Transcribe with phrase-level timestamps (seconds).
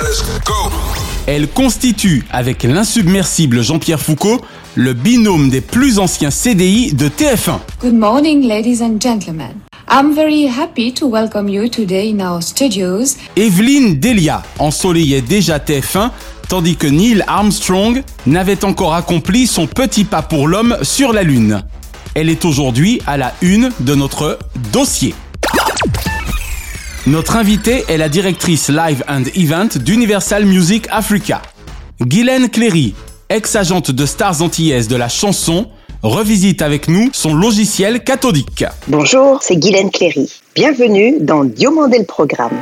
[0.00, 0.70] Let's go.
[1.26, 4.40] Elle constitue, avec l'insubmersible Jean-Pierre Foucault,
[4.76, 7.58] le binôme des plus anciens CDI de TF1.
[7.80, 9.56] Good morning, ladies and gentlemen.
[9.90, 13.16] I'm very happy to welcome you today in our studios.
[13.36, 16.10] Evelyne Delia ensoleillait déjà TF1,
[16.48, 21.62] tandis que Neil Armstrong n'avait encore accompli son petit pas pour l'homme sur la Lune.
[22.14, 24.38] Elle est aujourd'hui à la une de notre
[24.72, 25.14] dossier.
[27.08, 31.40] Notre invitée est la directrice Live and Event d'Universal Music Africa.
[32.02, 32.94] Guylaine Cléry,
[33.30, 35.68] ex-agente de Stars Antillaises de la chanson,
[36.02, 38.66] revisite avec nous son logiciel cathodique.
[38.88, 40.30] Bonjour, c'est Guylaine Cléry.
[40.54, 42.60] Bienvenue dans Diomandé le Programme.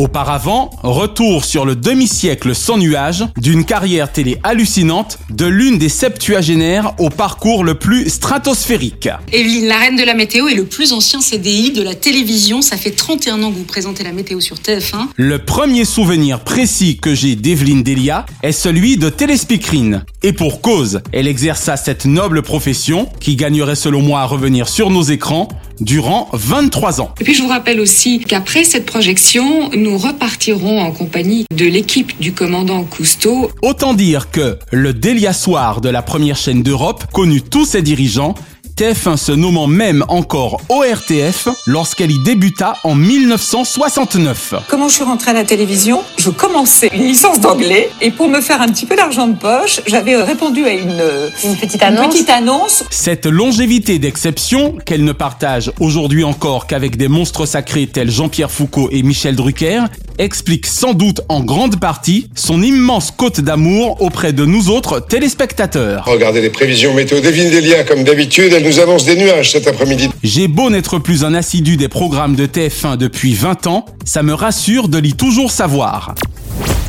[0.00, 6.94] Auparavant, retour sur le demi-siècle sans nuage d'une carrière télé hallucinante de l'une des septuagénaires
[6.98, 9.10] au parcours le plus stratosphérique.
[9.30, 12.62] Evelyne, la reine de la météo est le plus ancien CDI de la télévision.
[12.62, 15.08] Ça fait 31 ans que vous présentez la météo sur TF1.
[15.16, 20.06] Le premier souvenir précis que j'ai d'Evelyne Delia est celui de Téléspeakerine.
[20.22, 24.88] Et pour cause, elle exerça cette noble profession qui gagnerait selon moi à revenir sur
[24.88, 25.48] nos écrans
[25.80, 27.14] durant 23 ans.
[27.20, 32.18] Et puis je vous rappelle aussi qu'après cette projection, nous repartirons en compagnie de l'équipe
[32.20, 33.50] du commandant Cousteau.
[33.62, 38.34] Autant dire que le Delia Soir de la première chaîne d'Europe connut tous ses dirigeants,
[38.80, 44.54] TF1 se nommant même encore ORTF lorsqu'elle y débuta en 1969.
[44.68, 46.00] Comment je suis rentrée à la télévision?
[46.16, 49.82] Je commençais une licence d'anglais et pour me faire un petit peu d'argent de poche,
[49.86, 51.02] j'avais répondu à une,
[51.44, 52.14] une petite annonce.
[52.14, 52.84] petite annonce.
[52.88, 58.88] Cette longévité d'exception, qu'elle ne partage aujourd'hui encore qu'avec des monstres sacrés tels Jean-Pierre Foucault
[58.90, 59.82] et Michel Drucker,
[60.20, 66.04] explique sans doute en grande partie son immense cote d'amour auprès de nous autres téléspectateurs.
[66.06, 67.84] Regardez les prévisions météo d'Evelyne Delia.
[67.84, 70.08] Comme d'habitude, nous annonce des nuages cet après-midi.
[70.22, 74.32] J'ai beau n'être plus un assidu des programmes de TF1 depuis 20 ans, ça me
[74.32, 76.14] rassure de l'y toujours savoir.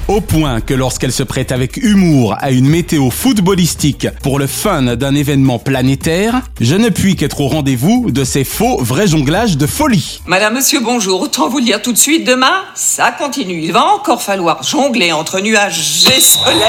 [0.08, 4.96] Au point que lorsqu'elle se prête avec humour à une météo footballistique pour le fun
[4.96, 9.66] d'un événement planétaire, je ne puis qu'être au rendez-vous de ces faux vrais jonglages de
[9.66, 10.22] folie.
[10.28, 11.22] Madame, monsieur, bonjour.
[11.22, 13.59] Autant vous le dire tout de suite, demain, ça continue.
[13.63, 16.62] Il va encore falloir jongler entre nuages et soleil.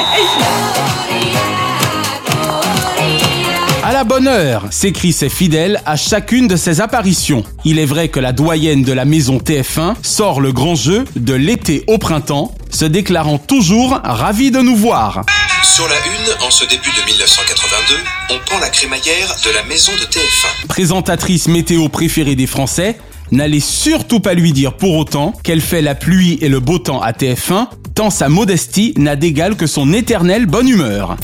[4.02, 7.44] La bonne heure, s'écrit ses fidèles à chacune de ses apparitions.
[7.64, 11.34] Il est vrai que la doyenne de la maison TF1 sort le grand jeu de
[11.34, 15.24] l'été au printemps, se déclarant toujours ravie de nous voir.
[15.62, 17.94] Sur la une, en ce début de 1982,
[18.30, 20.66] on prend la crémaillère de la maison de TF1.
[20.66, 22.98] Présentatrice météo préférée des Français,
[23.30, 27.00] n'allez surtout pas lui dire pour autant qu'elle fait la pluie et le beau temps
[27.00, 31.16] à TF1, tant sa modestie n'a d'égal que son éternelle bonne humeur.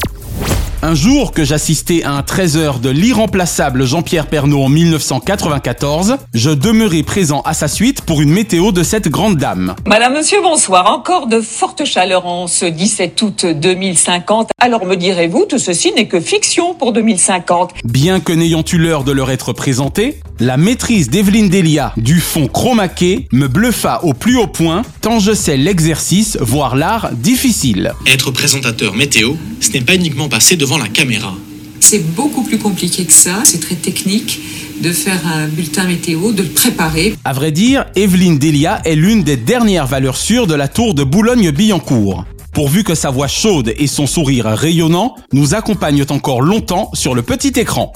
[0.81, 7.03] Un jour que j'assistais à un 13h de l'irremplaçable Jean-Pierre Pernaut en 1994, je demeurai
[7.03, 9.75] présent à sa suite pour une météo de cette grande dame.
[9.89, 10.93] Madame, monsieur, bonsoir.
[10.93, 14.51] Encore de fortes chaleurs en ce 17 août 2050.
[14.61, 17.73] Alors me direz-vous, tout ceci n'est que fiction pour 2050.
[17.83, 22.47] Bien que n'ayant eu l'heure de leur être présenté, la maîtrise d'Evelyne Delia du fond
[22.47, 27.93] chromaqué me bluffa au plus haut point, tant je sais l'exercice, voire l'art difficile.
[28.07, 31.33] Être présentateur météo, ce n'est pas uniquement passer devant la caméra.
[31.81, 33.41] C'est beaucoup plus compliqué que ça.
[33.45, 34.39] C'est très technique
[34.83, 37.15] de faire un bulletin météo, de le préparer.
[37.25, 41.05] À vrai dire, Evelyne Delia est l'une des dernières valeurs sûres de la tour de
[41.05, 42.27] Boulogne-Billancourt.
[42.53, 47.23] Pourvu que sa voix chaude et son sourire rayonnant nous accompagnent encore longtemps sur le
[47.23, 47.95] petit écran.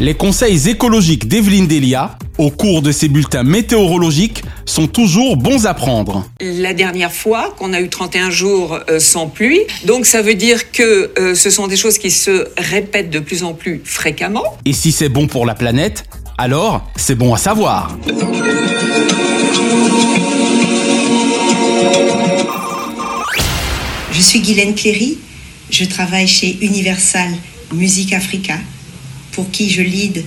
[0.00, 5.74] Les conseils écologiques d'Evelyne Delia, au cours de ses bulletins météorologiques, sont toujours bons à
[5.74, 6.24] prendre.
[6.40, 10.70] La dernière fois qu'on a eu 31 jours euh, sans pluie, donc ça veut dire
[10.70, 14.44] que euh, ce sont des choses qui se répètent de plus en plus fréquemment.
[14.64, 16.04] Et si c'est bon pour la planète,
[16.38, 17.98] alors c'est bon à savoir.
[24.12, 25.18] Je suis Guylaine Cléry,
[25.70, 27.30] je travaille chez Universal
[27.72, 28.54] Music Africa,
[29.38, 30.24] pour qui je lead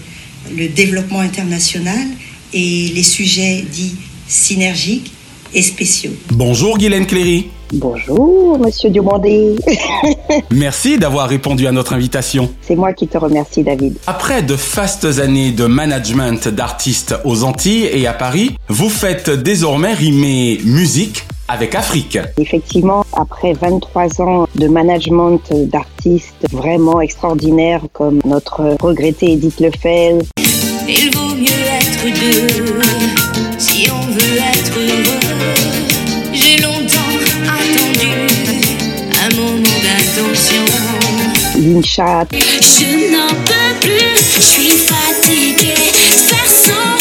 [0.56, 2.08] le développement international
[2.54, 5.12] et les sujets dits synergiques
[5.54, 6.13] et spéciaux.
[6.30, 7.50] Bonjour Guylaine Cléry.
[7.74, 9.58] Bonjour, monsieur Diomandé.
[10.52, 12.54] Merci d'avoir répondu à notre invitation.
[12.62, 13.98] C'est moi qui te remercie, David.
[14.08, 19.94] Après de fastes années de management d'artistes aux Antilles et à Paris, vous faites désormais
[19.94, 22.17] rimer musique avec Afrique.
[22.38, 30.21] Effectivement, après 23 ans de management d'artistes vraiment extraordinaires comme notre regretté Edith Lefel.
[30.88, 31.49] Il vaut mieux
[31.79, 32.81] être deux
[33.57, 35.19] si on veut être heureux.
[36.33, 37.17] J'ai longtemps
[37.47, 38.09] attendu
[39.23, 40.65] un moment d'attention.
[41.59, 42.25] Lincha.
[42.31, 45.91] Je n'en peux plus, je suis fatiguée.
[46.27, 47.00] Faire semblant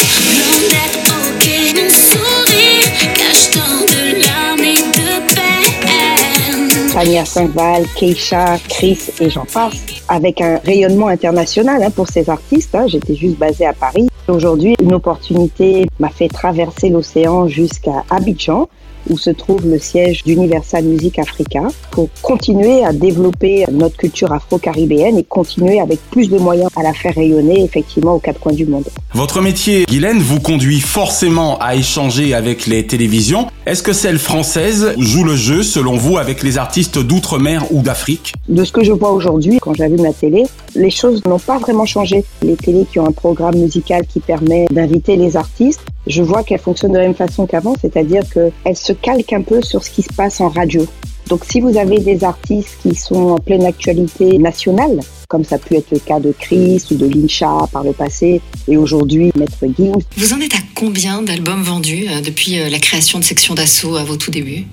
[7.01, 9.73] Tania Saint-Val, Keisha, Chris et j'en passe.
[10.07, 12.75] Avec un rayonnement international hein, pour ces artistes.
[12.75, 12.85] hein.
[12.85, 14.07] J'étais juste basée à Paris.
[14.27, 18.69] Aujourd'hui, une opportunité m'a fait traverser l'océan jusqu'à Abidjan
[19.11, 25.17] où se trouve le siège d'Universal Music Africa pour continuer à développer notre culture afro-caribéenne
[25.17, 28.65] et continuer avec plus de moyens à la faire rayonner effectivement aux quatre coins du
[28.65, 28.85] monde.
[29.13, 33.47] Votre métier, Guylaine, vous conduit forcément à échanger avec les télévisions.
[33.65, 38.33] Est-ce que celle française joue le jeu, selon vous, avec les artistes d'outre-mer ou d'Afrique?
[38.47, 40.43] De ce que je vois aujourd'hui, quand j'allume la télé,
[40.75, 42.23] les choses n'ont pas vraiment changé.
[42.41, 46.59] Les télés qui ont un programme musical qui permet d'inviter les artistes, je vois qu'elles
[46.59, 50.01] fonctionnent de la même façon qu'avant, c'est-à-dire qu'elles se calquent un peu sur ce qui
[50.01, 50.85] se passe en radio.
[51.27, 54.99] Donc si vous avez des artistes qui sont en pleine actualité nationale,
[55.29, 58.41] comme ça a pu être le cas de Chris ou de Lincha par le passé,
[58.67, 62.79] et aujourd'hui Maître Gims, Vous en êtes à combien d'albums vendus euh, depuis euh, la
[62.79, 64.65] création de Section d'Assaut à vos tout débuts?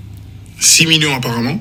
[0.60, 1.60] 6 millions apparemment,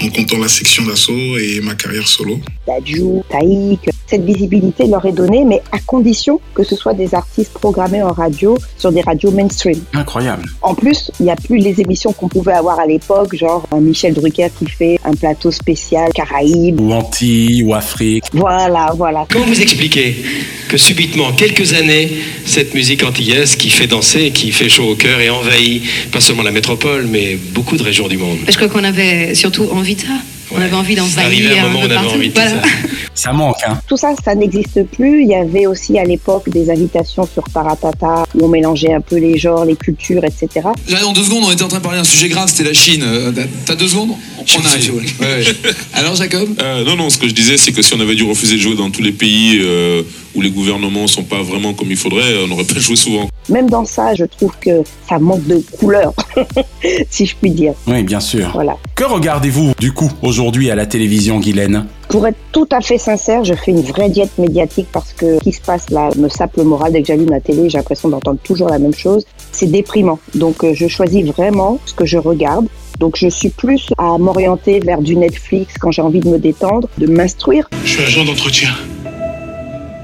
[0.00, 2.38] en comptant la section d'assaut et ma carrière solo.
[2.66, 7.54] Dadju, Taïk, cette visibilité leur est donnée, mais à condition que ce soit des artistes
[7.54, 9.80] programmés en radio sur des radios mainstream.
[9.94, 10.44] Incroyable.
[10.60, 13.80] En plus, il n'y a plus les émissions qu'on pouvait avoir à l'époque, genre un
[13.80, 16.78] Michel Drucker qui fait un plateau spécial Caraïbes.
[16.78, 18.24] Ou Antilles, ou Afrique.
[18.34, 19.24] Voilà, voilà.
[19.30, 20.22] Comment vous expliquez
[20.68, 22.10] que subitement, en quelques années,
[22.44, 26.42] cette musique antillaise qui fait danser, qui fait chaud au cœur et envahit pas seulement
[26.42, 28.36] la métropole, mais beaucoup de régions du monde?
[28.46, 30.18] Je crois qu'on avait surtout envie de ça.
[30.54, 32.14] On avait envie d'envahir un un moment où peu on avait partout.
[32.16, 32.50] envie de Voilà.
[32.50, 32.88] tout ça.
[33.14, 35.22] Ça manque, hein Tout ça, ça n'existe plus.
[35.22, 39.16] Il y avait aussi à l'époque des invitations sur Taratata où on mélangeait un peu
[39.16, 40.66] les genres, les cultures, etc.
[40.88, 42.72] J'arrive en deux secondes, on était en train de parler d'un sujet grave, c'était la
[42.72, 43.02] Chine.
[43.04, 44.94] Euh, t'as- T'as deux secondes On arrive.
[45.20, 45.44] Ouais.
[45.92, 48.24] Alors Jacob Euh, non, non, ce que je disais, c'est que si on avait dû
[48.24, 50.02] refuser de jouer dans tous les pays euh,
[50.34, 53.28] où les gouvernements sont pas vraiment comme il faudrait, on n'aurait pas joué souvent.
[53.52, 56.14] Même dans ça, je trouve que ça manque de couleur,
[57.10, 57.74] si je puis dire.
[57.86, 58.50] Oui, bien sûr.
[58.54, 58.78] Voilà.
[58.94, 61.84] Que regardez-vous, du coup, aujourd'hui à la télévision, Guylaine?
[62.08, 65.40] Pour être tout à fait sincère, je fais une vraie diète médiatique parce que ce
[65.40, 66.92] qui se passe là me sape le moral.
[66.92, 69.26] Dès que j'allume la télé, j'ai l'impression d'entendre toujours la même chose.
[69.52, 70.18] C'est déprimant.
[70.34, 72.66] Donc euh, je choisis vraiment ce que je regarde.
[73.00, 76.88] Donc je suis plus à m'orienter vers du Netflix quand j'ai envie de me détendre,
[76.98, 77.68] de m'instruire.
[77.84, 78.70] Je suis agent d'entretien.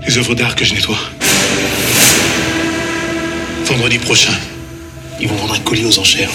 [0.06, 0.96] Les œuvres d'art que je nettoie.
[3.68, 4.32] Vendredi prochain,
[5.20, 6.30] ils vont vendre un colis aux enchères.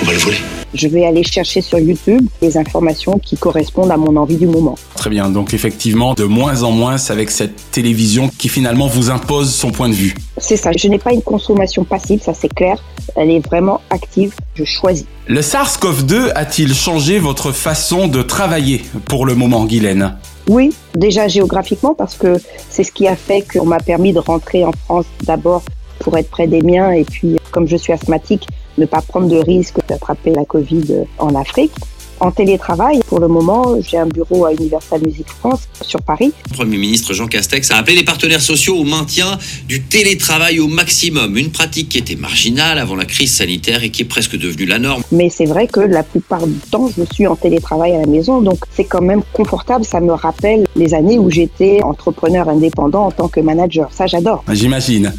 [0.00, 0.38] On va le voler.
[0.72, 4.76] Je vais aller chercher sur YouTube les informations qui correspondent à mon envie du moment.
[4.94, 9.10] Très bien, donc effectivement, de moins en moins, c'est avec cette télévision qui finalement vous
[9.10, 10.14] impose son point de vue.
[10.38, 12.82] C'est ça, je n'ai pas une consommation passive, ça c'est clair.
[13.16, 15.06] Elle est vraiment active, je choisis.
[15.26, 20.14] Le SARS-CoV-2 a-t-il changé votre façon de travailler pour le moment, Guylaine?
[20.48, 24.64] Oui, déjà géographiquement parce que c'est ce qui a fait qu'on m'a permis de rentrer
[24.64, 25.62] en France d'abord
[26.00, 28.46] pour être près des miens et puis comme je suis asthmatique,
[28.78, 31.72] ne pas prendre de risque d'attraper la Covid en Afrique.
[32.20, 36.34] En télétravail, pour le moment, j'ai un bureau à Universal Music France sur Paris.
[36.50, 40.68] Le Premier ministre Jean Castex a appelé les partenaires sociaux au maintien du télétravail au
[40.68, 44.66] maximum, une pratique qui était marginale avant la crise sanitaire et qui est presque devenue
[44.66, 45.02] la norme.
[45.12, 48.42] Mais c'est vrai que la plupart du temps, je suis en télétravail à la maison,
[48.42, 49.86] donc c'est quand même confortable.
[49.86, 53.88] Ça me rappelle les années où j'étais entrepreneur indépendant en tant que manager.
[53.92, 54.44] Ça, j'adore.
[54.52, 55.14] J'imagine.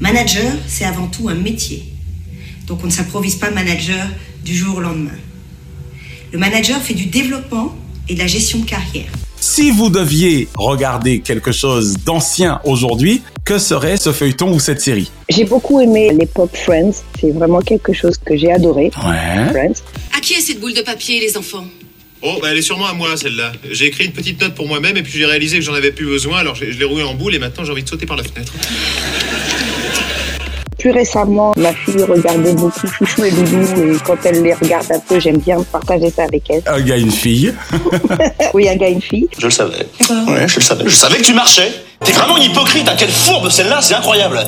[0.00, 1.84] Manager, c'est avant tout un métier.
[2.66, 4.06] Donc on ne s'improvise pas manager
[4.44, 5.18] du jour au lendemain.
[6.32, 7.74] Le manager fait du développement
[8.08, 9.10] et de la gestion de carrière.
[9.38, 15.10] Si vous deviez regarder quelque chose d'ancien aujourd'hui, que serait ce feuilleton ou cette série?
[15.28, 16.92] J'ai beaucoup aimé l'époque Friends.
[17.20, 18.90] C'est vraiment quelque chose que j'ai adoré.
[19.04, 19.48] Ouais.
[19.50, 19.82] Friends.
[20.16, 21.66] À qui est cette boule de papier, les enfants?
[22.24, 23.50] Oh, bah elle est sûrement à moi celle-là.
[23.68, 26.06] J'ai écrit une petite note pour moi-même et puis j'ai réalisé que j'en avais plus
[26.06, 28.16] besoin, alors je je l'ai roulée en boule et maintenant j'ai envie de sauter par
[28.16, 28.52] la fenêtre.
[30.82, 34.98] Plus récemment, ma fille regardait beaucoup Chouchou et Loulou et quand elle les regarde un
[34.98, 36.60] peu, j'aime bien partager ça avec elle.
[36.66, 37.54] Un gars, une fille.
[38.52, 39.28] oui, un gars, une fille.
[39.38, 39.86] Je le savais.
[40.26, 40.82] Ouais, je le savais.
[40.84, 41.70] Je savais que tu marchais.
[42.04, 42.88] T'es vraiment une hypocrite.
[42.88, 44.40] À quelle fourbe celle-là, c'est incroyable.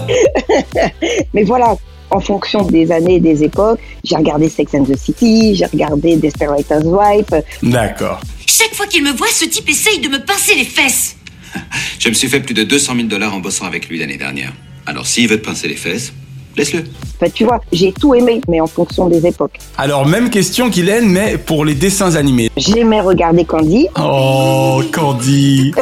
[1.34, 1.76] Mais voilà,
[2.10, 6.16] en fonction des années et des époques, j'ai regardé Sex and the City, j'ai regardé
[6.16, 7.44] Desperate Housewives.
[7.62, 8.20] D'accord.
[8.44, 11.14] Chaque fois qu'il me voit, ce type essaye de me pincer les fesses.
[12.00, 14.52] Je me suis fait plus de 200 000 dollars en bossant avec lui l'année dernière.
[14.84, 16.12] Alors s'il veut te pincer les fesses,
[16.56, 16.84] laisse-le.
[17.20, 19.58] Enfin, tu vois, j'ai tout aimé, mais en fonction des époques.
[19.78, 22.50] Alors, même question Guylaine, mais pour les dessins animés.
[22.56, 23.88] J'aimais regarder Candy.
[24.00, 25.72] Oh, Candy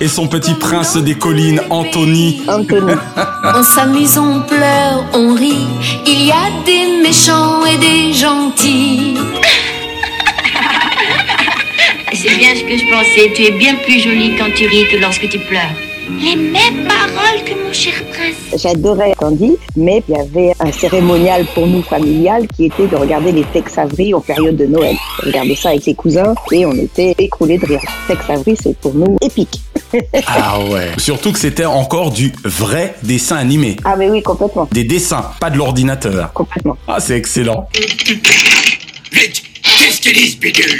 [0.00, 2.42] Et son petit prince des collines, Anthony.
[2.48, 2.92] Anthony.
[3.54, 5.66] On s'amuse, on pleure, on rit.
[6.06, 9.16] Il y a des méchants et des gentils.
[12.14, 13.32] C'est bien ce que je pensais.
[13.34, 15.74] Tu es bien plus jolie quand tu ris que lorsque tu pleures.
[16.08, 18.60] Les mêmes paroles que mon cher prince.
[18.60, 23.30] J'adorais Candy, mais il y avait un cérémonial pour nous familial qui était de regarder
[23.30, 24.96] les Tex Avery en période de Noël.
[25.22, 27.82] On regardait ça avec les cousins et on était écroulés de rire.
[28.08, 29.60] Tex Avery, c'est pour nous épique.
[30.26, 30.90] Ah ouais.
[30.98, 33.76] Surtout que c'était encore du vrai dessin animé.
[33.84, 34.68] Ah mais oui, complètement.
[34.72, 36.32] Des dessins, pas de l'ordinateur.
[36.32, 36.76] Complètement.
[36.88, 37.68] Ah, c'est excellent.
[39.12, 39.51] Vite
[39.82, 40.78] Qu'est-ce qu'ils disent, bidule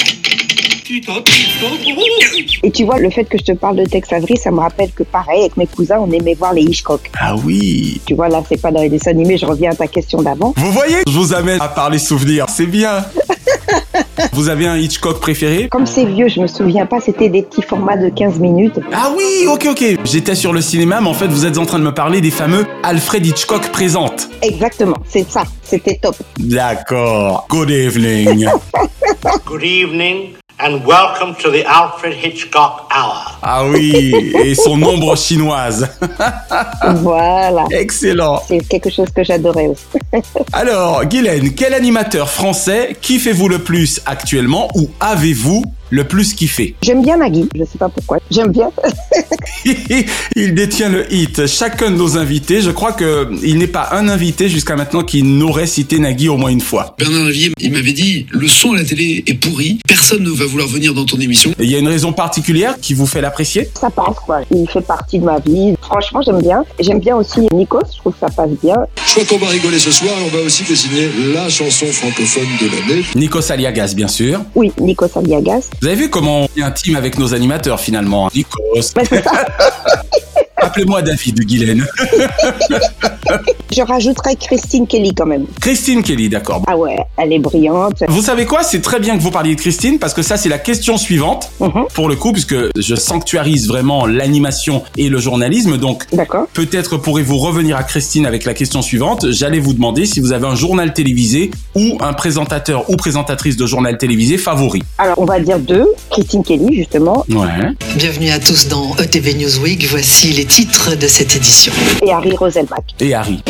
[2.62, 4.92] Et tu vois, le fait que je te parle de Tex Avery, ça me rappelle
[4.92, 7.10] que pareil, avec mes cousins, on aimait voir les Hitchcock.
[7.18, 8.00] Ah oui.
[8.06, 10.54] Tu vois, là, c'est pas dans les dessins animés, je reviens à ta question d'avant.
[10.56, 13.04] Vous voyez Je vous amène à parler souvenirs, c'est bien.
[14.32, 15.68] Vous avez un Hitchcock préféré?
[15.68, 18.78] Comme c'est vieux, je me souviens pas, c'était des petits formats de 15 minutes.
[18.92, 19.98] Ah oui, ok, ok.
[20.04, 22.30] J'étais sur le cinéma, mais en fait, vous êtes en train de me parler des
[22.30, 24.28] fameux Alfred Hitchcock présente.
[24.42, 26.16] Exactement, c'est ça, c'était top.
[26.38, 27.46] D'accord.
[27.48, 28.48] Good evening.
[29.46, 33.38] Good evening and welcome to the Alfred Hitchcock Hour.
[33.42, 35.88] Ah oui, et son ombre chinoise.
[37.02, 37.64] Voilà.
[37.70, 38.40] Excellent.
[38.46, 39.84] C'est quelque chose que j'adorais aussi.
[40.52, 47.02] Alors, Guylaine, quel animateur français kiffez-vous le plus actuellement ou avez-vous le plus kiffé J'aime
[47.02, 48.18] bien Nagui, je sais pas pourquoi.
[48.30, 48.70] J'aime bien.
[50.36, 51.46] Il détient le hit.
[51.46, 55.22] Chacun de nos invités, je crois que il n'est pas un invité jusqu'à maintenant qui
[55.22, 56.96] n'aurait cité Nagui au moins une fois.
[56.98, 60.46] Bernard Lavillier, il m'avait dit le son à la télé est pourri, personne ne va
[60.46, 61.52] vouloir venir dans ton émission.
[61.58, 63.68] Il y a une raison particulière qui vous fait l'apprécier?
[63.78, 64.40] Ça passe quoi.
[64.50, 65.74] Il fait partie de ma vie.
[65.82, 66.64] Franchement, j'aime bien.
[66.80, 68.76] J'aime bien aussi Nikos, je trouve que ça passe bien.
[69.14, 72.46] Je crois qu'on va rigoler ce soir et on va aussi désigner la chanson francophone
[72.58, 73.04] de l'année.
[73.14, 74.40] Nikos Aliagas, bien sûr.
[74.54, 75.68] Oui, Nikos Aliagas.
[75.82, 78.94] Vous avez vu comment on est intime avec nos animateurs finalement hein Nikos.
[80.62, 81.84] Appelez-moi David Guylaine.
[83.74, 85.46] Je rajouterais Christine Kelly quand même.
[85.60, 86.62] Christine Kelly, d'accord.
[86.66, 88.02] Ah ouais, elle est brillante.
[88.08, 88.62] Vous savez quoi?
[88.62, 91.50] C'est très bien que vous parliez de Christine parce que ça c'est la question suivante
[91.94, 96.46] pour le coup puisque je sanctuarise vraiment l'animation et le journalisme donc D'accord.
[96.52, 99.30] peut-être pourrez-vous revenir à Christine avec la question suivante.
[99.30, 103.66] J'allais vous demander si vous avez un journal télévisé ou un présentateur ou présentatrice de
[103.66, 104.82] journal télévisé favori.
[104.98, 105.86] Alors, on va dire deux.
[106.10, 107.24] Christine Kelly, justement.
[107.30, 107.46] Ouais.
[107.96, 109.86] Bienvenue à tous dans ETV Newsweek.
[109.86, 111.72] Voici les titres de cette édition.
[112.02, 112.84] Et Harry Roselbach.
[113.00, 113.42] Et Harry.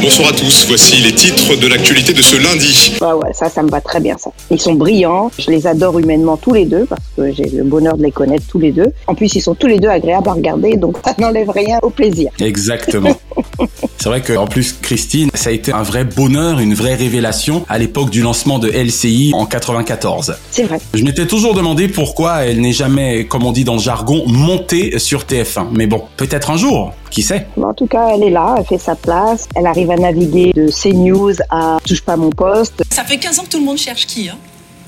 [0.00, 2.92] Bonsoir à tous, voici les titres de l'actualité de ce lundi.
[3.00, 4.32] Ouais, ouais, ça, ça me va très bien, ça.
[4.50, 5.30] Ils sont brillants.
[5.38, 8.44] Je les adore humainement tous les deux parce que j'ai le bonheur de les connaître
[8.48, 8.92] tous les deux.
[9.06, 11.90] En plus, ils sont tous les deux agréables à regarder, donc ça n'enlève rien au
[11.90, 12.32] plaisir.
[12.40, 13.16] Exactement.
[14.02, 17.78] C'est vrai qu'en plus, Christine, ça a été un vrai bonheur, une vraie révélation à
[17.78, 20.34] l'époque du lancement de LCI en 94.
[20.50, 20.80] C'est vrai.
[20.92, 24.98] Je m'étais toujours demandé pourquoi elle n'est jamais, comme on dit dans le jargon, montée
[24.98, 25.66] sur TF1.
[25.70, 28.64] Mais bon, peut-être un jour, qui sait Mais en tout cas, elle est là, elle
[28.64, 29.46] fait sa place.
[29.54, 32.82] Elle arrive à naviguer de CNews à Touche pas mon poste.
[32.90, 34.38] Ça fait 15 ans que tout le monde cherche qui, hein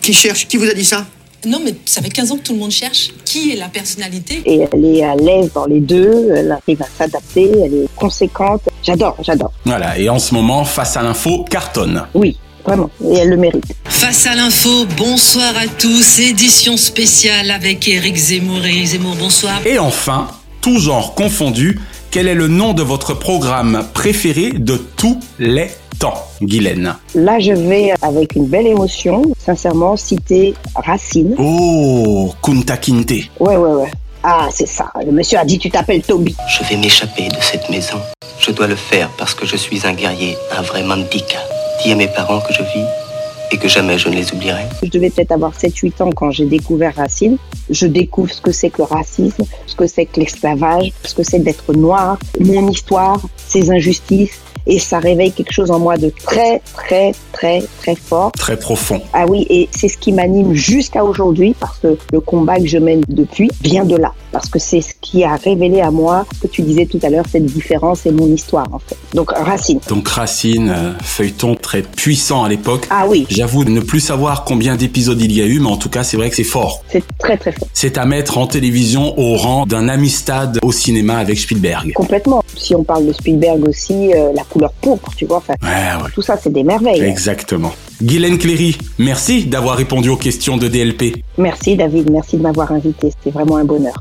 [0.01, 1.05] Qui cherche Qui vous a dit ça?
[1.47, 4.41] Non, mais ça fait 15 ans que tout le monde cherche qui est la personnalité.
[4.47, 8.63] Et elle est à l'aise dans les deux, elle arrive à s'adapter, elle est conséquente.
[8.83, 9.53] J'adore, j'adore.
[9.67, 12.05] Voilà, et en ce moment, face à l'info, cartonne.
[12.15, 13.75] Oui, vraiment, et elle le mérite.
[13.85, 16.19] Face à l'info, bonsoir à tous.
[16.19, 18.65] Édition spéciale avec Eric Zemmour.
[18.65, 19.61] Eric Zemmour, bonsoir.
[19.67, 20.29] Et enfin,
[20.65, 21.79] tout genre confondu,
[22.11, 25.69] quel est le nom de votre programme préféré de tous les
[25.99, 31.35] temps, Guylaine Là, je vais, avec une belle émotion, sincèrement, citer Racine.
[31.37, 33.11] Oh, Kunta Kinte.
[33.41, 33.91] Ouais, ouais, ouais.
[34.23, 34.91] Ah, c'est ça.
[35.05, 36.35] Le monsieur a dit tu t'appelles Toby.
[36.49, 37.99] Je vais m'échapper de cette maison.
[38.39, 41.41] Je dois le faire parce que je suis un guerrier, un vrai mandika.
[41.83, 43.04] Dis à mes parents que je vis
[43.51, 44.65] et que jamais je ne les oublierai.
[44.83, 47.37] Je devais peut-être avoir 7-8 ans quand j'ai découvert Racine.
[47.71, 51.23] Je découvre ce que c'est que le racisme, ce que c'est que l'esclavage, ce que
[51.23, 54.41] c'est d'être noir, mon histoire, ses injustices.
[54.67, 58.33] et ça réveille quelque chose en moi de très, très, très, très fort.
[58.33, 59.01] Très profond.
[59.13, 62.79] Ah oui, et c'est ce qui m'anime jusqu'à aujourd'hui parce que le combat que je
[62.79, 64.13] mène depuis vient de là.
[64.33, 67.25] Parce que c'est ce qui a révélé à moi, que tu disais tout à l'heure,
[67.31, 68.97] cette différence et mon histoire en fait.
[69.13, 69.81] Donc Racine.
[69.89, 72.87] Donc Racine, euh, feuilleton très puissant à l'époque.
[72.91, 73.27] Ah oui.
[73.29, 76.17] J'avoue ne plus savoir combien d'épisodes il y a eu, mais en tout cas c'est
[76.17, 76.85] vrai que c'est fort.
[76.89, 77.67] C'est très très fort.
[77.73, 81.93] C'est à mettre en télévision au rang d'un amistad au cinéma avec Spielberg.
[81.95, 82.45] Complètement.
[82.57, 86.11] Si on parle de Spielberg aussi, euh, la couleur pourpre, tu vois, enfin, Ouais, ouais.
[86.15, 87.03] tout ça c'est des merveilles.
[87.03, 87.73] Exactement.
[88.01, 91.17] Guylaine Cléry, merci d'avoir répondu aux questions de DLP.
[91.37, 93.95] Merci David, merci de m'avoir invité, c'était vraiment un bonheur.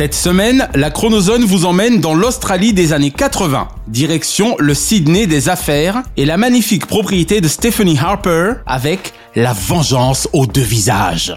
[0.00, 5.50] Cette semaine, la chronozone vous emmène dans l'Australie des années 80, direction le Sydney des
[5.50, 11.36] affaires et la magnifique propriété de Stephanie Harper avec La vengeance aux deux visages.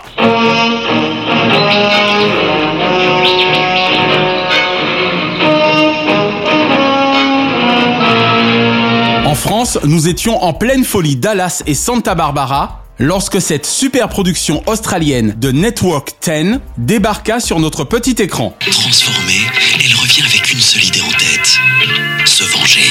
[9.26, 14.64] En France, nous étions en pleine folie Dallas et Santa Barbara lorsque cette super production
[14.68, 18.56] australienne de Network 10 débarqua sur notre petit écran.
[18.60, 19.42] Transformée,
[19.84, 21.60] elle revient avec une seule idée en tête.
[22.26, 22.82] Se venger.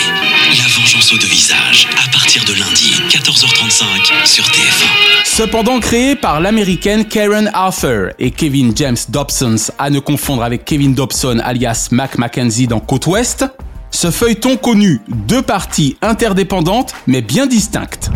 [0.59, 1.88] La vengeance aux deux visages.
[2.04, 5.25] À partir de lundi, 14h35 sur TF1.
[5.25, 10.94] Cependant créé par l'américaine Karen Arthur et Kevin James Dobson, à ne confondre avec Kevin
[10.94, 13.47] Dobson alias Mac Mackenzie dans Côte Ouest,
[13.92, 18.11] ce feuilleton connut deux parties interdépendantes mais bien distinctes.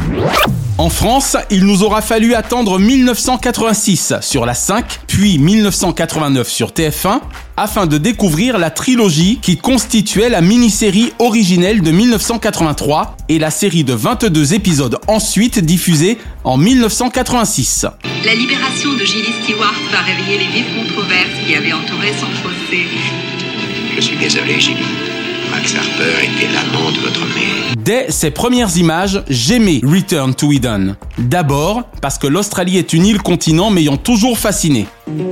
[0.79, 7.21] En France, il nous aura fallu attendre 1986 sur la 5, puis 1989 sur TF1,
[7.57, 13.85] afin de découvrir la trilogie qui constituait la mini-série originelle de 1983 et la série
[13.85, 17.87] de 22 épisodes ensuite diffusée en 1986.
[18.27, 22.85] La libération de Gilly Stewart va réveiller les vives controverses qui avaient entouré son procès.
[23.97, 25.06] Je suis désolé, Jimmy.
[25.57, 27.75] Max Harper était l'amant de votre mère.
[27.79, 30.97] Dès ses premières images, j'aimais Return to Eden.
[31.17, 34.87] D'abord, parce que l'Australie est une île continent m'ayant toujours fasciné.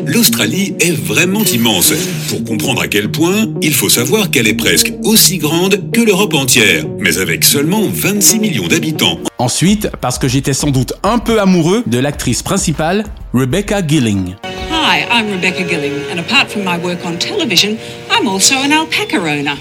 [0.07, 1.93] L'Australie est vraiment immense.
[2.31, 6.33] Pour comprendre à quel point, il faut savoir qu'elle est presque aussi grande que l'Europe
[6.33, 9.19] entière, mais avec seulement 26 millions d'habitants.
[9.37, 14.37] Ensuite, parce que j'étais sans doute un peu amoureux de l'actrice principale, Rebecca Gilling.
[14.71, 17.77] Hi, I'm Rebecca Gilling, and apart from my work on television,
[18.11, 19.59] I'm also an alpaca owner.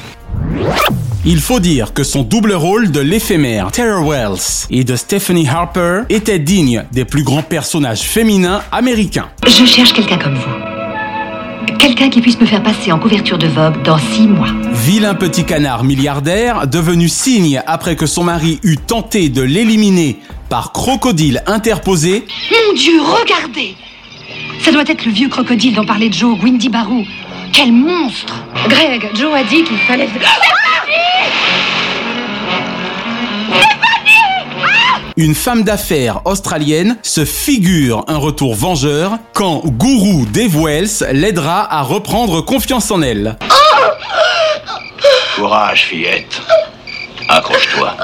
[1.25, 6.01] Il faut dire que son double rôle de l'éphémère Tara Wells et de Stephanie Harper
[6.09, 9.29] était digne des plus grands personnages féminins américains.
[9.47, 11.77] Je cherche quelqu'un comme vous.
[11.79, 14.49] Quelqu'un qui puisse me faire passer en couverture de Vogue dans six mois.
[14.73, 20.73] Vilain petit canard milliardaire, devenu cygne après que son mari eut tenté de l'éliminer par
[20.73, 23.75] crocodile interposé, Mon Dieu, regardez
[24.61, 27.03] Ça doit être le vieux crocodile dont parlait Joe, Windy Barou.
[27.53, 28.33] Quel monstre
[28.67, 30.09] Greg, Joe a dit qu'il fallait...
[35.15, 41.83] une femme d'affaires australienne se figure un retour vengeur quand Guru Dave Wells l'aidera à
[41.83, 43.37] reprendre confiance en elle.
[45.35, 46.41] Courage, fillette.
[47.29, 47.95] Accroche-toi.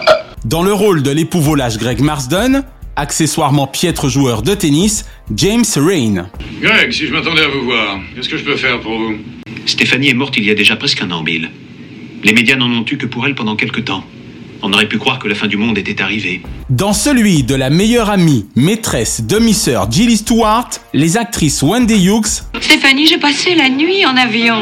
[0.46, 2.64] Dans le rôle de l'époux volage Greg Marsden,
[3.00, 6.30] accessoirement piètre joueur de tennis, James Rain.
[6.62, 9.16] Greg, si je m'attendais à vous voir, qu'est-ce que je peux faire pour vous?
[9.66, 11.50] Stéphanie est morte il y a déjà presque un an, Bill.
[12.24, 14.04] Les médias n'en ont eu que pour elle pendant quelque temps.
[14.62, 16.42] On aurait pu croire que la fin du monde était arrivée.
[16.70, 23.08] Dans celui de la meilleure amie, maîtresse, demi-sœur Gilly Stewart, les actrices Wendy Hughes, Stéphanie,
[23.08, 24.58] j'ai passé la nuit en avion.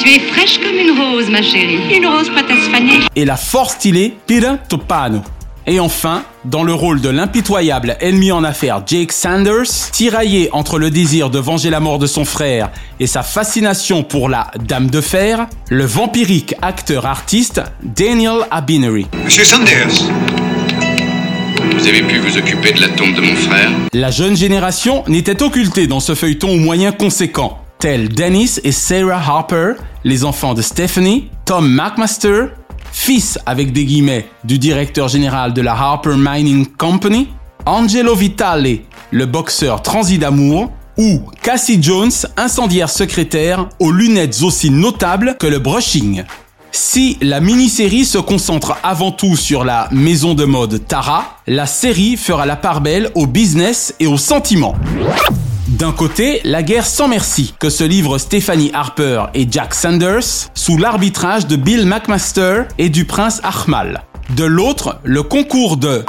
[0.00, 1.78] Tu es fraîche comme une rose, ma chérie.
[1.96, 2.98] Une rose prête à se faner.
[3.14, 5.22] et la fort stylée Peter Topano.
[5.66, 10.90] Et enfin, dans le rôle de l'impitoyable ennemi en affaires Jake Sanders, tiraillé entre le
[10.90, 15.00] désir de venger la mort de son frère et sa fascination pour la Dame de
[15.00, 19.06] Fer, le vampirique acteur-artiste Daniel Abinery.
[19.24, 19.92] Monsieur Sanders.
[21.76, 23.70] Vous avez pu vous occuper de la tombe de mon frère?
[23.92, 29.16] La jeune génération n'était occultée dans ce feuilleton aux moyens conséquents, tels Dennis et Sarah
[29.18, 32.46] Harper, les enfants de Stephanie, Tom McMaster,
[32.92, 37.28] fils avec des guillemets du directeur général de la Harper Mining Company,
[37.66, 38.78] Angelo Vitale,
[39.10, 45.58] le boxeur transi d'amour, ou Cassie Jones, incendiaire secrétaire aux lunettes aussi notables que le
[45.58, 46.24] brushing.
[46.72, 52.16] Si la mini-série se concentre avant tout sur la maison de mode Tara, la série
[52.16, 54.76] fera la part belle au business et aux sentiments.
[55.80, 60.76] D'un côté, la guerre sans merci que se livrent Stephanie Harper et Jack Sanders sous
[60.76, 64.02] l'arbitrage de Bill McMaster et du prince Ahmal.
[64.36, 66.04] De l'autre, le concours de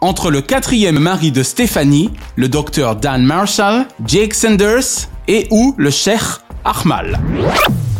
[0.00, 5.90] entre le quatrième mari de Stephanie, le docteur Dan Marshall, Jake Sanders et ou le
[5.90, 7.20] cheikh Ahmal.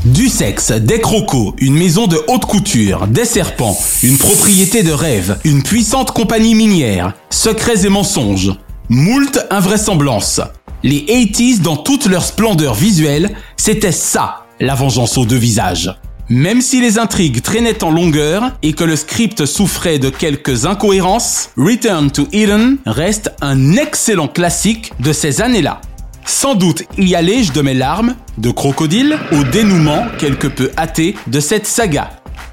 [0.04, 5.38] Du sexe, des crocos, une maison de haute couture, des serpents, une propriété de rêve,
[5.44, 8.50] une puissante compagnie minière, secrets et mensonges,
[8.88, 10.40] moult invraisemblances.
[10.84, 15.94] Les 80s dans toute leur splendeur visuelle, c'était ça, la vengeance aux deux visages.
[16.28, 21.50] Même si les intrigues traînaient en longueur et que le script souffrait de quelques incohérences,
[21.56, 25.80] Return to Eden reste un excellent classique de ces années-là.
[26.24, 31.38] Sans doute y allais-je de mes larmes, de crocodile, au dénouement quelque peu hâté de
[31.38, 32.10] cette saga.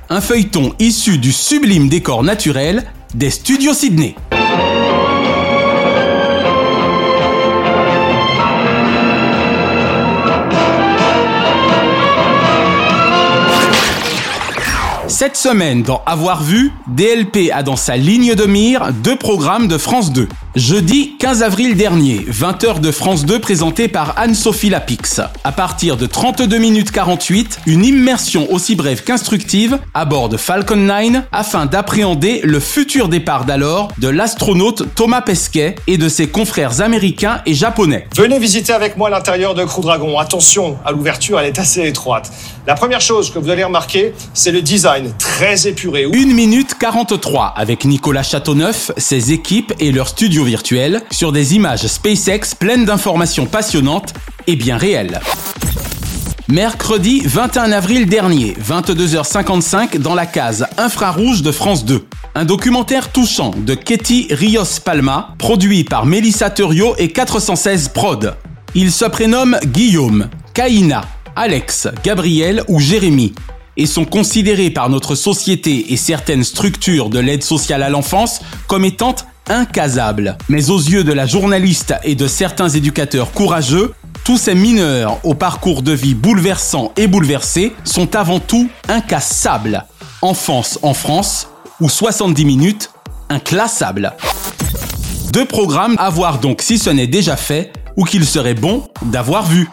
[0.10, 2.84] Un feuilleton issu du sublime décor naturel
[3.16, 4.16] des studios Sydney.
[15.20, 19.78] Cette semaine, dans Avoir vu, DLP a dans sa ligne de mire deux programmes de
[19.78, 20.30] France 2.
[20.56, 25.22] Jeudi 15 avril dernier, 20h de France 2 présenté par Anne-Sophie Lapix.
[25.44, 30.76] À partir de 32 minutes 48, une immersion aussi brève qu'instructive à bord de Falcon
[30.76, 36.82] 9 afin d'appréhender le futur départ d'alors de l'astronaute Thomas Pesquet et de ses confrères
[36.82, 38.08] américains et japonais.
[38.16, 40.18] Venez visiter avec moi l'intérieur de Crew Dragon.
[40.18, 42.32] Attention, à l'ouverture, elle est assez étroite.
[42.66, 46.06] La première chose que vous allez remarquer, c'est le design très épuré.
[46.06, 51.88] 1 minute 43 avec Nicolas Châteauneuf, ses équipes et leur studio virtuel sur des images
[51.88, 54.14] SpaceX pleines d'informations passionnantes
[54.48, 55.20] et bien réelles.
[56.48, 62.06] Mercredi 21 avril dernier, 22h55 dans la case infrarouge de France 2.
[62.34, 68.36] Un documentaire touchant de Ketty Rios Palma, produit par Melissa Turio et 416 Prod.
[68.74, 71.02] Il se prénomme Guillaume, Kaina,
[71.36, 73.34] Alex, Gabriel ou Jérémy
[73.78, 78.86] et sont considérés par notre société et certaines structures de l'aide sociale à l'enfance comme
[78.86, 79.16] étant
[79.50, 80.38] incasables.
[80.48, 85.34] Mais aux yeux de la journaliste et de certains éducateurs courageux, tous ces mineurs au
[85.34, 89.86] parcours de vie bouleversant et bouleversé sont avant tout incassables.
[90.22, 91.50] Enfance en France,
[91.82, 92.92] ou 70 minutes,
[93.30, 94.14] inclassables.
[95.32, 99.46] Deux programmes à voir donc si ce n'est déjà fait, ou qu'il serait bon d'avoir
[99.46, 99.70] vu.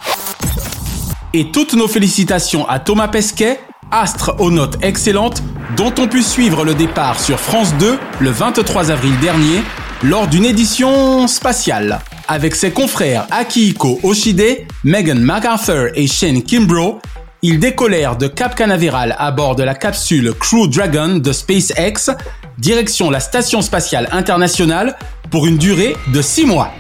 [1.33, 3.61] Et toutes nos félicitations à Thomas Pesquet,
[3.97, 5.43] astre aux notes excellentes,
[5.77, 9.63] dont on pu suivre le départ sur France 2 le 23 avril dernier
[10.03, 12.01] lors d'une édition spatiale.
[12.29, 17.01] Avec ses confrères Akihiko Oshide, Megan MacArthur et Shane Kimbrough,
[17.43, 22.11] ils décollèrent de Cap Canaveral à bord de la capsule Crew Dragon de SpaceX,
[22.59, 24.97] direction la Station Spatiale Internationale
[25.31, 26.71] pour une durée de 6 mois.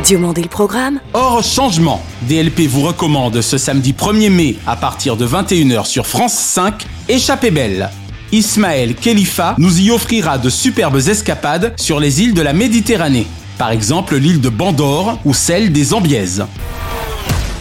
[0.00, 5.26] Diomandé le programme Hors changement, DLP vous recommande ce samedi 1er mai à partir de
[5.26, 7.90] 21h sur France 5, Échappée belle.
[8.32, 13.26] Ismaël Khalifa nous y offrira de superbes escapades sur les îles de la Méditerranée,
[13.58, 16.46] par exemple l'île de Bandor ou celle des Ambiaises.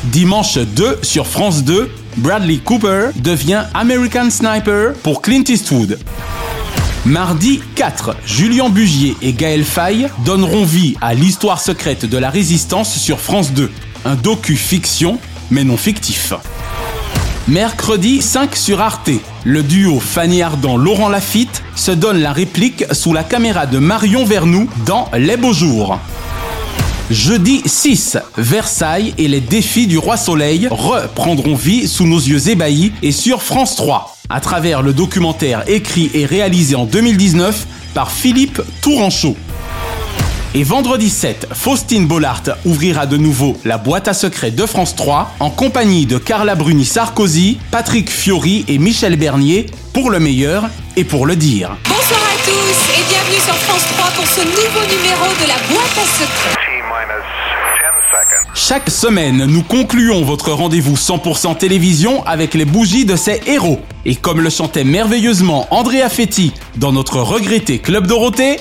[0.06, 6.00] Dimanche 2 sur France 2, Bradley Cooper devient American Sniper pour Clint Eastwood.
[7.06, 12.96] Mardi 4, Julien Bugier et Gaël Faye donneront vie à l'histoire secrète de la résistance
[12.96, 13.72] sur France 2,
[14.06, 15.18] un docu-fiction
[15.50, 16.34] mais non fictif.
[17.48, 19.10] Mercredi 5 sur Arte,
[19.46, 24.70] le duo Fanny Ardant-Laurent Lafitte se donne la réplique sous la caméra de Marion Vernou
[24.86, 25.98] dans Les Beaux Jours.
[27.10, 32.94] Jeudi 6, Versailles et les défis du roi Soleil reprendront vie sous nos yeux ébahis
[33.02, 38.62] et sur France 3, à travers le documentaire écrit et réalisé en 2019 par Philippe
[38.82, 39.36] Touranchot.
[40.54, 45.36] Et vendredi 7, Faustine Bollard ouvrira de nouveau la boîte à secrets de France 3
[45.40, 51.06] en compagnie de Carla Bruni Sarkozy, Patrick Fiori et Michel Bernier pour le meilleur et
[51.06, 51.78] pour le dire.
[51.86, 55.98] Bonsoir à tous et bienvenue sur France 3 pour ce nouveau numéro de la boîte
[55.98, 56.61] à secrets.
[58.54, 63.80] Chaque semaine, nous concluons votre rendez-vous 100% télévision avec les bougies de ces héros.
[64.06, 68.58] Et comme le chantait merveilleusement Andrea Fetti dans notre regretté Club Dorothée,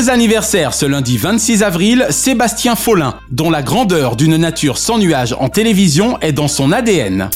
[0.00, 5.36] Heureux anniversaire ce lundi 26 avril, Sébastien Follin, dont la grandeur d'une nature sans nuages
[5.38, 7.28] en télévision est dans son ADN.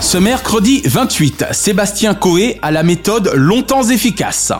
[0.00, 4.52] Ce mercredi 28, Sébastien Coé a la méthode longtemps efficace.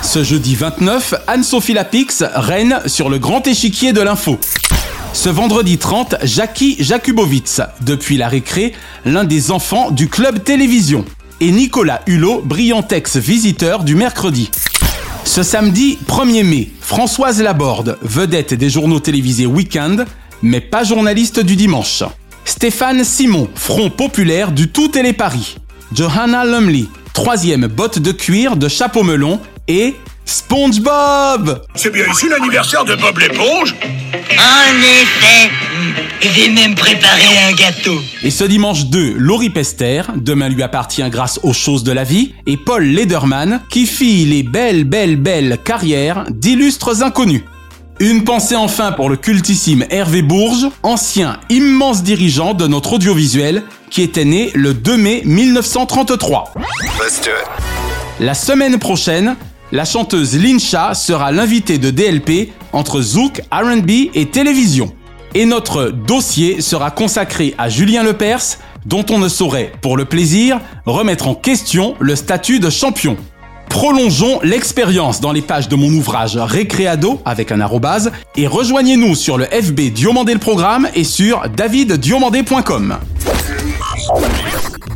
[0.00, 4.38] Ce jeudi 29, Anne-Sophie Lapix règne sur le grand échiquier de l'info.
[5.12, 8.72] Ce vendredi 30, Jackie Jakubowicz, depuis la récré,
[9.04, 11.04] l'un des enfants du club télévision.
[11.40, 14.50] Et Nicolas Hulot, brillant ex-visiteur du mercredi.
[15.24, 20.06] Ce samedi 1er mai, Françoise Laborde, vedette des journaux télévisés Weekend,
[20.42, 22.02] mais pas journaliste du dimanche.
[22.44, 25.56] Stéphane Simon, front populaire du Tout Télé Paris.
[25.94, 29.40] Johanna Lumley, troisième botte de cuir de chapeau melon.
[29.68, 33.74] Et SpongeBob C'est bien ici l'anniversaire de Bob l'éponge
[34.32, 35.50] En effet,
[36.22, 37.98] j'ai même préparé un gâteau.
[38.22, 42.34] Et ce dimanche 2, Laurie Pester, demain lui appartient grâce aux choses de la vie,
[42.46, 47.42] et Paul Lederman, qui fit les belles, belles, belles carrières d'illustres inconnus.
[48.00, 54.02] Une pensée enfin pour le cultissime Hervé Bourges, ancien immense dirigeant de notre audiovisuel, qui
[54.02, 56.54] était né le 2 mai 1933.
[58.20, 59.36] La semaine prochaine,
[59.72, 64.94] la chanteuse Lincha sera l'invitée de DLP entre Zouk, RB et télévision.
[65.34, 70.60] Et notre dossier sera consacré à Julien Lepers, dont on ne saurait, pour le plaisir,
[70.86, 73.16] remettre en question le statut de champion.
[73.68, 79.38] Prolongeons l'expérience dans les pages de mon ouvrage Récréado avec un arrobase et rejoignez-nous sur
[79.38, 82.98] le FB Diomandé le programme et sur daviddiomandé.com.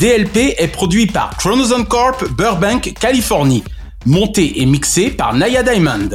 [0.00, 3.62] DLP est produit par Chronoson Corp Burbank, Californie,
[4.06, 6.10] monté et mixé par Naya Diamond.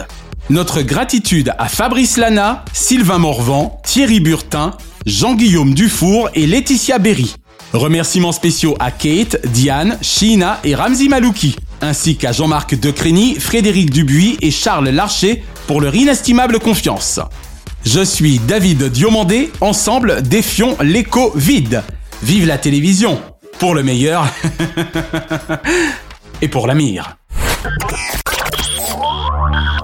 [0.50, 4.74] Notre gratitude à Fabrice Lana, Sylvain Morvan, Thierry Burtin,
[5.06, 7.36] Jean-Guillaume Dufour et Laetitia Berry.
[7.72, 14.38] Remerciements spéciaux à Kate, Diane, Sheena et Ramzi Malouki, ainsi qu'à Jean-Marc Decrény, Frédéric Dubuis
[14.42, 17.20] et Charles Larcher pour leur inestimable confiance.
[17.86, 21.84] Je suis David Diomandé, ensemble défions l'écho vide.
[22.24, 23.22] Vive la télévision,
[23.60, 24.26] pour le meilleur
[26.42, 27.18] et pour la mire.